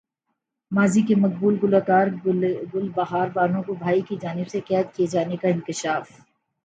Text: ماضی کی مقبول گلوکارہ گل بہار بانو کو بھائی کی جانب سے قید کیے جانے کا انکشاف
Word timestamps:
ماضی 0.71 1.01
کی 1.01 1.15
مقبول 1.15 1.57
گلوکارہ 1.63 2.15
گل 2.73 2.87
بہار 2.95 3.27
بانو 3.33 3.61
کو 3.63 3.73
بھائی 3.75 4.01
کی 4.01 4.15
جانب 4.21 4.47
سے 4.49 4.59
قید 4.67 4.93
کیے 4.95 5.07
جانے 5.07 5.37
کا 5.37 5.47
انکشاف 5.47 6.11